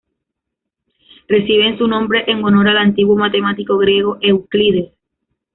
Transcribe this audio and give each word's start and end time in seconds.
Reciben 1.27 1.77
su 1.77 1.87
nombre 1.87 2.23
en 2.25 2.43
honor 2.43 2.69
al 2.69 2.77
antiguo 2.79 3.15
matemático 3.15 3.77
griego 3.77 4.17
Euclides. 4.19 4.93